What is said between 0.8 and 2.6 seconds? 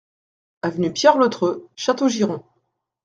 Pierre Le Treut, Châteaugiron